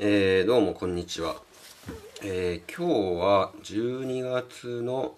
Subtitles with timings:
[0.00, 1.34] えー、どうもこんにちは、
[2.22, 5.16] えー、今日は12月の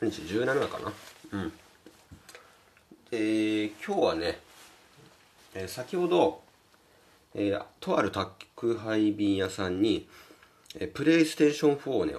[0.00, 0.92] 何日？17かな？
[1.32, 1.52] うん。
[3.10, 4.38] え、今日はね、
[5.54, 6.40] えー、先ほど、
[7.34, 10.06] えー、とある宅配便屋さんに、
[10.76, 12.14] えー、プレイステーション4をね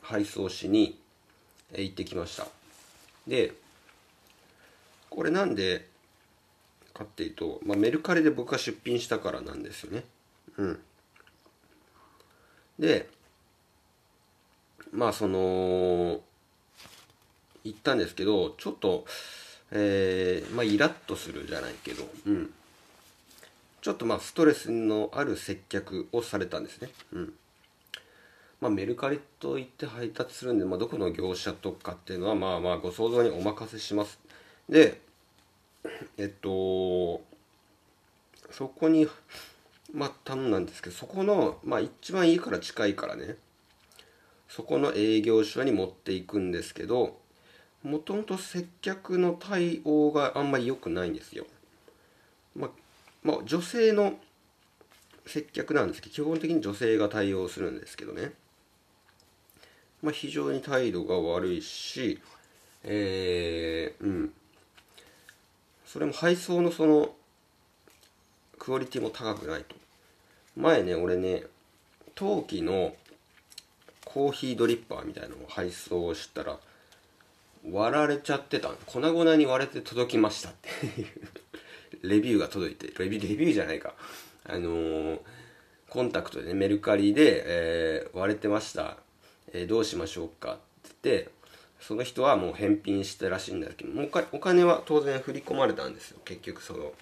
[0.00, 0.96] 配送しに、
[1.72, 2.46] えー、行ってきました。
[3.26, 3.52] で
[5.10, 5.88] これなんで
[6.94, 10.04] かっていうと、まあ、メルカリで僕が出品したからなんですよね。
[10.56, 10.80] うん。
[12.82, 13.08] で
[14.92, 16.20] まあその
[17.64, 19.06] 行ったんですけどちょっと
[19.70, 22.52] えー、まあイラッとするじゃないけどうん。
[23.80, 26.90] ちょっとまあストレスのある接客をされたんですね。
[27.12, 27.32] うん。
[28.60, 34.20] まあ、メルカリといって配達するんで、まあ、どこの業者とかっていうのはまあまあご想像にお任せします。
[34.68, 35.00] で
[36.16, 37.22] えっと
[38.50, 39.08] そこに
[39.92, 43.36] まあ頼んですけどそこのまあ一番家から近いからね
[44.48, 47.18] そこの営業所に持っていくんですけど
[47.82, 51.46] もともと接客の対応があんまり良くないんですよ
[52.54, 52.70] まあ、
[53.22, 54.14] まあ、女性の
[55.26, 58.32] 接客なんですけど基本的に女性が対応するんですけどね
[60.02, 62.20] まあ、非常に態度が悪いし、
[62.82, 64.32] えー、うん。
[65.86, 67.14] それも配送のその、
[68.58, 69.76] クオリティも高くないと。
[70.56, 71.44] 前ね、俺ね、
[72.14, 72.94] 陶器の
[74.04, 76.58] コーヒードリッパーみたいなのを配送したら、
[77.70, 81.08] 割られちゃってた粉々に割れて届きましたっていう
[82.08, 83.94] レビューが届いて、レビュー、レビューじゃないか。
[84.44, 85.20] あのー、
[85.88, 88.96] コンタクトでね、メルカリで、えー、割れてました。
[89.52, 90.60] えー、どうしましょうかって
[91.10, 91.30] 言って
[91.80, 96.92] その人はもう返品したらしいんだけどもうお金は当然振り込まれたんですよ結局その,、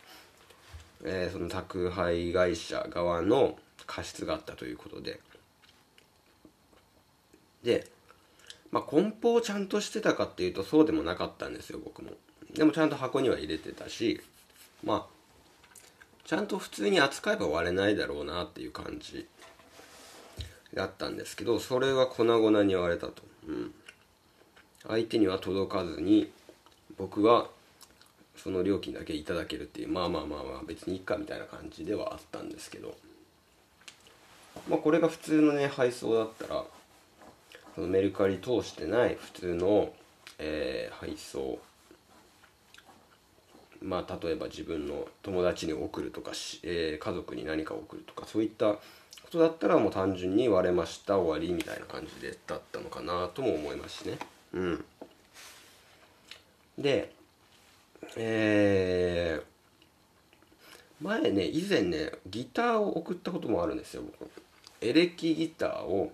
[1.04, 5.20] えー、その宅配会社側の過失があったということで。
[7.62, 7.86] で、
[8.70, 12.12] まあ、梱包をちゃんとしてたかっていうとそうでもなかったんですよ僕も。
[12.54, 14.20] でもちゃんと箱には入れてたし
[14.84, 15.20] まあ
[16.24, 19.26] ちゃんと普通に扱えば割れないだろうなっていう感じ
[20.74, 23.74] だったんですけどそれが粉々に割れたと、うん、
[24.86, 26.30] 相手には届かずに
[26.96, 27.48] 僕は
[28.42, 32.96] その料金だけいただけるっていうまあまあまあまあ別にいっかみたいな感じではあったんですけど
[34.68, 36.64] まあこれが普通のね配送だったら
[37.74, 39.92] そのメルカリ通してない普通の、
[40.38, 41.58] えー、配送
[43.82, 48.78] まあ例えば自分の友達に送るとかし、えー、家族に何か送るとかそういったこ
[49.30, 54.18] とだったらもう単純に割れました終わりみたいな感じでだったのかなとも思いますしね。
[54.54, 54.84] うん。
[56.78, 57.12] で
[58.16, 64.30] えー、前ね以前ねギターを送ったこともあるんですよ僕。
[64.80, 66.12] エレキギターを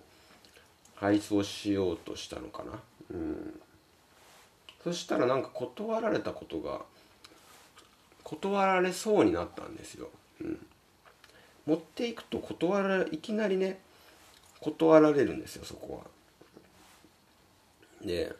[0.95, 2.79] 配送しようとしたのかな。
[3.11, 3.59] うん。
[4.83, 6.81] そしたらなんか断られたことが
[8.23, 10.09] 断られそうになったんですよ、
[10.41, 10.65] うん、
[11.65, 13.79] 持っていくと断られいきなりね
[14.59, 16.03] 断られるんですよそこ
[18.01, 18.05] は。
[18.05, 18.33] で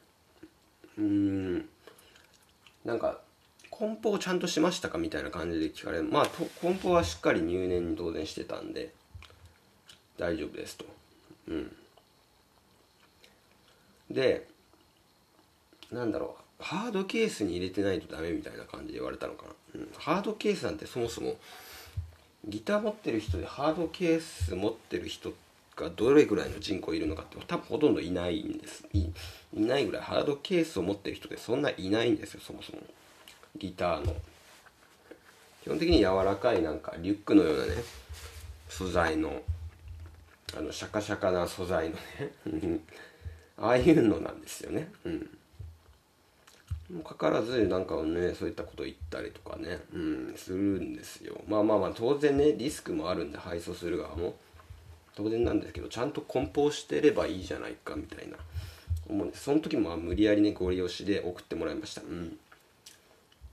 [0.98, 1.70] うん。
[2.86, 3.20] なんか
[3.78, 6.04] 梱包ちゃんとしましたかみたいな感じで聞かれる。
[6.06, 6.28] まあ
[6.62, 8.92] 梱包はしっかり入念に当然してたんで
[10.18, 10.86] 大丈夫ですと。
[11.50, 11.76] うん。
[14.10, 14.48] で
[15.92, 16.44] なんだろう。
[16.60, 21.36] ハードケースに入れてないとダメみたいな感じで言われたのかな、うん、ハードケースなんてそもそも
[22.48, 25.34] ギター持ってる人でハードケース持ってる人
[25.76, 28.86] がどれぐらいの人口いるのかって多分ほとんどいないんです。
[28.94, 32.80] いいないぐらいハードケースを持ってる人でそんないないんですよそもそも。
[33.58, 34.16] ギターの。
[35.64, 37.74] 基本的に柔らかいなんかリュックのようなね
[38.70, 39.42] 素材の
[40.58, 41.96] あのシャカシャカな素材の
[42.60, 42.80] ね
[43.58, 44.90] ああいうのなんですよね。
[45.04, 45.30] うん。
[47.04, 51.36] かからずなんかねそういったこと言ったりとかね、うん、するんですよ。
[51.48, 54.36] まあまあまあ当然ねリスクもあるんで配送する側も。
[55.16, 58.38] 当然なんですけどちゃんと梱包してればいいじゃないかみたいな
[59.10, 59.46] 思うんです。
[59.46, 62.04] その時も無理やりねご利用しで送ってもらいました。
[62.04, 62.38] うん。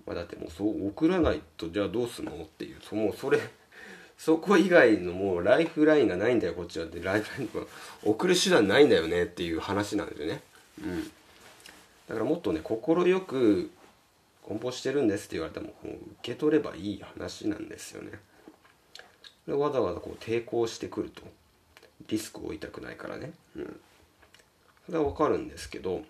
[0.07, 2.33] まあだってもうそう送らないとじゃあどうすんの？
[2.33, 3.39] っていうそもうそれ
[4.19, 6.55] そこ以外のもうライフラインがないんだよ。
[6.55, 6.87] こっちは。
[6.87, 7.67] ってライフラインが
[8.05, 9.25] 送る手段ないんだよね。
[9.25, 10.43] っていう話なんですよね。
[10.83, 11.03] うん。
[12.09, 12.79] だからもっとね快
[13.23, 13.71] く
[14.43, 15.27] 梱包してるんです。
[15.27, 18.13] って言われてももう受け取ればいい話なんですよね。
[19.47, 21.23] でわざわざこう抵抗してくると。
[22.09, 23.33] リスクを負いたくないからね。
[23.57, 23.81] うん。
[24.87, 26.03] それはわかるんですけど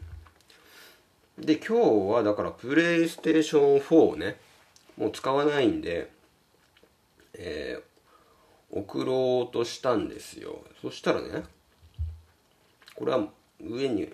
[1.39, 4.37] で今日はだからプレイステーション4をね
[4.97, 6.11] もう使わないんで
[7.37, 10.63] えー、送ろうとしたんですよ。
[10.81, 11.43] そしたらね
[12.95, 13.27] これは
[13.61, 14.09] 上に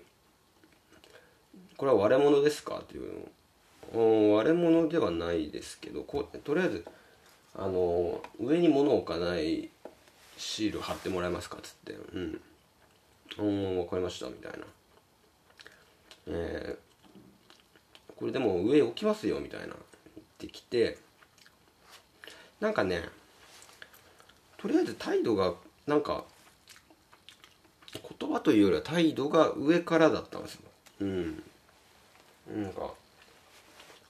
[1.76, 2.78] これは割れ物ですか？
[2.78, 3.28] っていう
[3.94, 4.32] の。
[4.34, 6.86] 割れ物ではないですけどこうとりあえず
[7.54, 9.68] あの上に物置かない
[10.38, 11.58] シール貼ってもらえますか？
[11.62, 11.92] つって。
[12.14, 12.40] うん。
[13.38, 14.58] うん分かりましたみたいな。
[16.28, 16.89] えー、
[18.20, 19.66] これでも上置きますよみたいな。
[19.66, 19.76] 言っ
[20.38, 20.98] てきて。
[22.60, 23.02] なんかね
[24.58, 25.54] とりあえず態度が
[25.86, 26.24] なんか
[28.18, 30.60] 言葉というよりは態度が上からだったんですよ。
[31.00, 31.42] うん。
[32.54, 32.92] なんか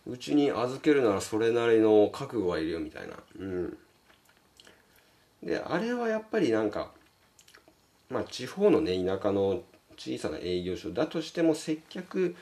[0.06, 3.14] うちに預けるならそれなりの覚悟はいるよみたいな。
[3.38, 3.78] うん。
[5.44, 6.90] であれはやっぱりなんか
[8.10, 9.62] まあ地方のね田舎の
[9.96, 12.34] 小さな営業所だとしても接客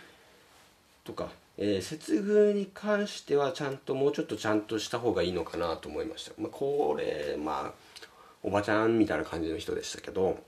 [1.04, 1.28] とか、
[1.58, 7.98] えー、接遇に関してはちゃんともうちょっとちゃんとした方がいいのかなと思いました、まあ、これまあ
[8.42, 10.38] おばちゃんみたいな感じの人でしたけど。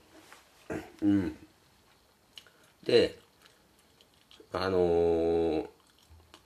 [1.01, 1.35] うん。
[2.83, 3.19] で
[4.53, 5.65] あのー、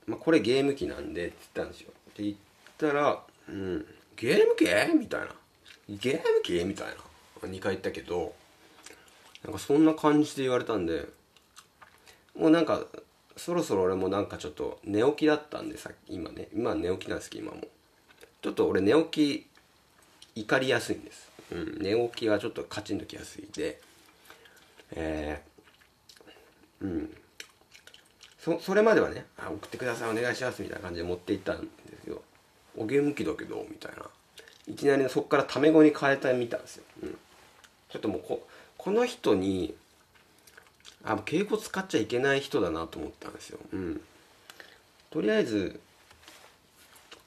[0.06, 1.92] まあ、これゲーム機なんでって言ったんですよ。
[2.10, 2.36] って言っ
[2.78, 3.86] たら「うん
[4.16, 4.64] ゲーム機?」
[4.98, 5.28] みたいな
[5.88, 6.94] 「ゲーム機?」みたいな。
[7.42, 8.34] 2回言ったけど
[9.44, 11.06] なんかそんな感じで言われたんで
[12.34, 12.84] もうなんか
[13.36, 16.48] そろそろ俺もなんかちょっと寝起きだったんでさ今ね。
[16.54, 17.62] 今寝起きなんですけど今も。
[18.42, 19.46] ちょっと俺寝起
[20.34, 23.80] き怒りやすいんです、うん、寝起きはちょっとカチンときやすいで。
[24.92, 27.16] えー、うん。
[28.38, 31.68] そそれまではねあ送ってくださいお願いしますみたいな感じで持っていったんで
[32.02, 32.22] すよ。
[32.76, 34.08] おゲーム機だけどみたいな。
[34.68, 37.18] いきなりそこからタメ語に変えたみたんですよ、うん、
[37.88, 38.46] ちょっともうこ
[38.76, 39.74] この人に
[41.06, 43.58] あ敬語使っちゃいけない人だなと思ったんですよ。
[43.72, 44.00] うん、
[45.10, 45.80] とりあえず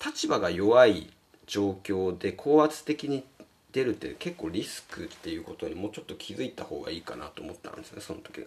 [0.06, 1.10] 立場が弱い
[1.48, 3.24] 状況で高圧的に
[3.72, 8.46] 出るって結構リスクっていうことにもうちょっと気づいた方がいいかなと思ったんですねその時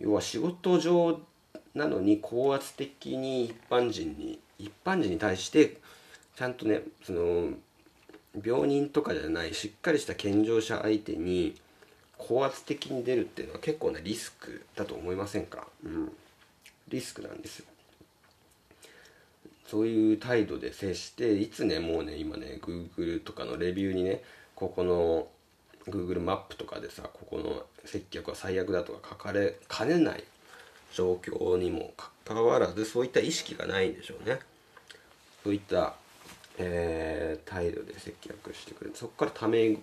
[0.00, 1.20] 要は仕事上
[1.74, 5.76] なのに高圧的に一般人に一般人に対して
[6.36, 7.50] ちゃんとねその
[8.42, 11.54] 病人とかじゃないしっかりした健常者相手に
[12.18, 15.66] 高圧的に出るっていうのは結構なリスクだと思いませんか？
[15.84, 16.12] うん。
[16.88, 17.66] リスクなんですよ。
[19.66, 24.22] そういう態度で接していつねもうね今ね Google とかのレビューにね
[24.54, 25.26] ここの
[25.88, 30.24] Google マップとかでさここの接客は最悪だとか書かれかねない
[30.94, 34.38] 状況にもかかわらずそういった意識がないんでしょうね。
[35.42, 35.94] そういった
[36.58, 39.76] えー、態度で接客してくれるそこからタメ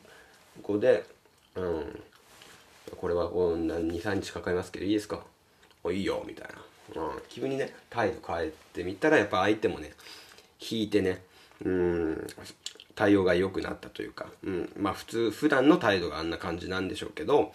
[0.63, 1.05] 語で、
[1.53, 2.03] うん、
[2.95, 5.19] これは23日かかりますけどいいですか？
[5.83, 6.47] おいいよみたい
[6.95, 9.91] な、うん、急にね態度変えてみたらやっぱ相手もね
[10.59, 11.21] 引いてね
[11.63, 12.27] うん
[12.95, 17.53] 対応が良くなったというか、うん、まあ普通普段の態度があんな感じなんでしょうけど、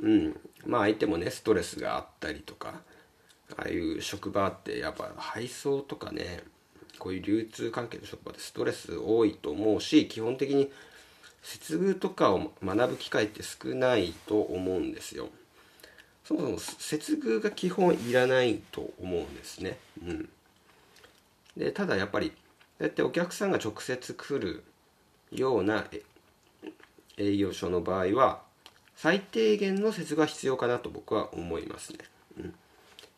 [0.00, 0.36] うん、
[0.66, 2.80] まあ相手もねストレスがあったりとか
[3.56, 6.42] ああいう職場ってやっぱ配送とかね
[6.98, 10.70] こういう流通関係の職場でストレス多いと思うし基本的に
[11.42, 15.28] 接遇とかを学ぶ機会って少ないと思うんですよ。
[16.24, 19.78] そもそも接遇が基本いらないと思うんですね。
[20.06, 20.28] うん。
[21.56, 22.32] でただやっぱり
[22.78, 24.64] だってお客さんが直接来る
[25.30, 25.84] ような
[27.18, 28.42] 営業所の場合は
[28.96, 31.98] 最低限の接遇が必要かなと僕は思いますね、
[32.38, 32.54] うん、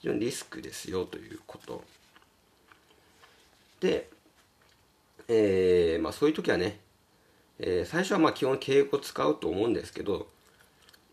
[0.01, 1.85] 非常にリスクですよということ。
[3.81, 4.09] で、
[5.29, 6.81] えー、まあそういう時はね、
[7.59, 10.27] えー、最初はまあ基本敬語使うと思うんですけど、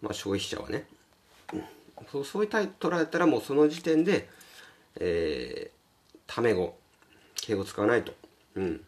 [0.01, 0.85] まあ消費者はね、
[2.11, 4.27] そうそういうタイプ取られたらもうその時点で、
[4.99, 6.75] えー、タメ語、
[7.35, 8.13] 敬語使わないと。
[8.55, 8.81] うん。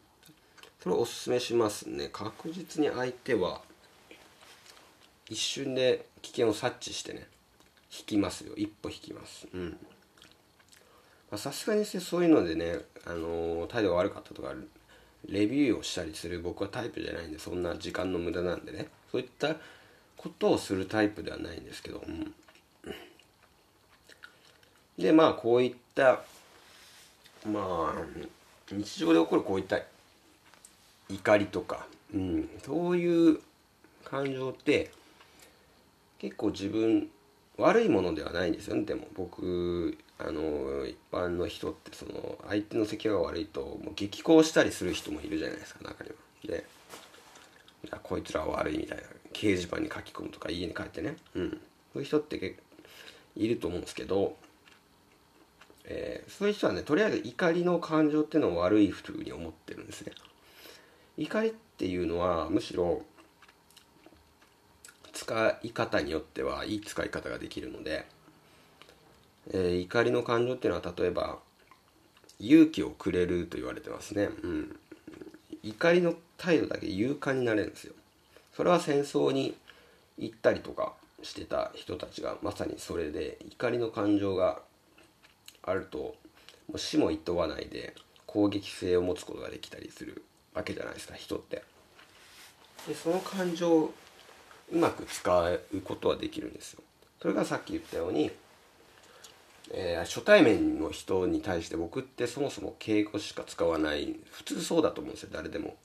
[0.82, 2.10] それをおすすめしますね。
[2.12, 3.62] 確実に相手は
[5.30, 7.28] 一瞬で危険を察知してね、
[7.98, 8.54] 引きますよ。
[8.56, 9.48] 一歩引きます。
[9.54, 9.78] うん。
[11.38, 14.70] さすがにそういうのでね、あのー、態度が悪かったとかある
[15.28, 18.88] レビューをしたりする僕はタイプじゃないんでそんな時間の無駄なんでね。
[19.12, 19.56] そういった
[20.18, 22.34] ことをするタイプではないんですけど、うん、
[24.98, 26.22] でまあこういった
[27.46, 27.94] まあ
[28.72, 29.80] 日常で起こるこういった
[31.10, 33.40] 怒りとか、うん、そういう
[34.04, 34.92] 感情って
[36.20, 37.10] 結構自分
[37.58, 38.84] 悪いものではないんですよね。
[38.84, 46.16] でも僕あの一般の人ってその相手の席が悪いともう激高したりする人もいるじゃないですか中には。
[46.46, 46.66] で
[48.04, 49.04] こいつらは悪いみたいな
[49.34, 51.58] 掲示板に書き込むとか家に帰ってね、うん、そ
[51.96, 52.62] ういう人って結構
[53.36, 54.38] いると思うんですけど、
[55.86, 60.14] えー、そういう人はねとりあえず怒りの感情っていうのを悪いふうに思ってるんですね。
[61.18, 63.04] 怒りっていうのはむしろ
[65.12, 68.06] 使い方によってはいい使い方ができるので、
[69.52, 71.40] えー、怒りの感情っていうのは例えば
[72.40, 74.76] 勇気をくれると言われてますね、うん、
[75.64, 77.94] 怒りの態度だけ勇敢になれるんですよ。
[78.56, 79.56] それは戦争に
[80.18, 84.60] 行ったりとかしてた人たちがまさにそれで怒りの感情が
[85.64, 86.16] あるとも
[86.76, 87.96] う死もいとわないで
[88.28, 90.24] 攻撃性を持つことができたりする
[90.54, 91.64] わけじゃないですか人って。
[92.88, 93.94] でその感情を
[94.72, 96.84] うまく使うことはできるんですよ。
[97.22, 98.32] それがさっき言ったように、
[99.72, 105.76] えー、初対面の人に対して僕ってそもそも敬語しか使わない普通そうだと思うんですよ誰でも。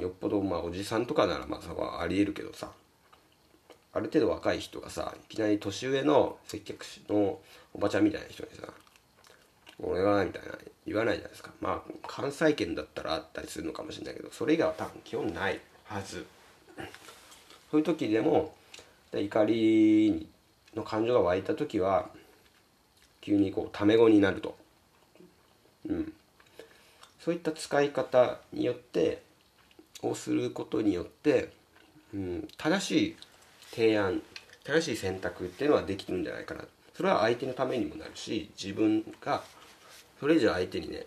[0.00, 2.70] よっぽどまあおじさんとかならまあありえるけどさ。
[3.94, 7.38] ある程度若い人がさいきなり年上の接客の
[7.72, 8.68] おばちゃんみたいな人にさ
[9.78, 11.52] 「俺は」みたいな言わないじゃないですか。
[11.60, 16.26] まあ関西圏だったらあったりするのかもしれないけどそれ以外は多分基本ないはず。
[17.70, 18.54] そういう時でも
[19.12, 20.28] 怒りに
[20.76, 22.08] の感情が湧いた時は
[23.20, 24.56] 急にこうタメ語になると。
[25.88, 26.12] うん。
[27.20, 29.22] そういった使い方によって
[30.02, 31.50] をすることによって、
[32.12, 33.16] うん、正しい
[33.70, 34.20] 提案
[34.62, 36.64] 正しい選択っていうのはできるんじゃないかな。
[36.94, 39.42] それは相手のためにもなるし自分が
[40.20, 41.06] それ以上相手にね、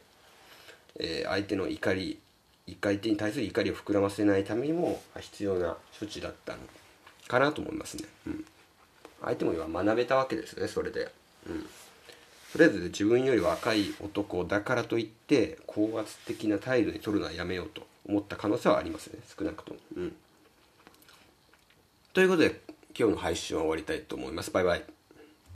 [1.00, 2.20] えー、相手の怒り
[2.82, 6.60] 相手に対する怒りを膨らませないためにも必要な処置だったの
[7.28, 8.46] かなと思いますね、うん、
[9.22, 11.12] 相手も今学べたわけですねそれで、
[11.48, 11.62] うん、
[12.54, 19.80] とりあえず自分より若い男だからといって高圧的な態度に取るのはやめようと思った可能性はありますね少なくとも。
[19.98, 20.16] うん。
[22.14, 22.62] ということで
[22.98, 24.52] 今日の配信は終わりたいと思います。
[24.52, 24.97] バイバイ。